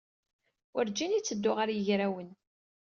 Werǧin 0.73 1.15
yetteddu 1.15 1.51
ɣer 1.53 1.69
yigrawen. 1.71 2.29